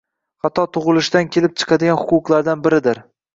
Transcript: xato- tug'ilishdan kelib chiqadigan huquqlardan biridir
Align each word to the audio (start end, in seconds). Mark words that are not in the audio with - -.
xato- 0.45 0.63
tug'ilishdan 0.77 1.29
kelib 1.35 1.53
chiqadigan 1.59 2.01
huquqlardan 2.01 2.65
biridir 2.65 3.05